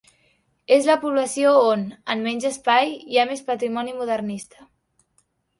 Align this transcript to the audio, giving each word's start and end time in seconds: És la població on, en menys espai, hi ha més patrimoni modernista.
És 0.77 0.87
la 0.91 0.95
població 1.03 1.51
on, 1.73 1.83
en 2.15 2.25
menys 2.29 2.49
espai, 2.51 2.89
hi 3.13 3.21
ha 3.25 3.29
més 3.33 3.47
patrimoni 3.51 3.97
modernista. 4.03 4.71